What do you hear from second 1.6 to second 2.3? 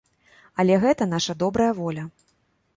воля.